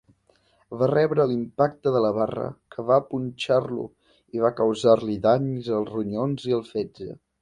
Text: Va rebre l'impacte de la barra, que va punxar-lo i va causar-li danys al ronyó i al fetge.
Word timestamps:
Va 0.77 0.85
rebre 0.91 1.25
l'impacte 1.31 1.91
de 1.97 1.99
la 2.05 2.09
barra, 2.15 2.47
que 2.75 2.85
va 2.87 2.99
punxar-lo 3.11 3.85
i 4.39 4.41
va 4.47 4.53
causar-li 4.61 5.19
danys 5.27 5.71
al 5.81 5.87
ronyó 5.93 6.25
i 6.51 6.57
al 6.61 6.65
fetge. 6.73 7.13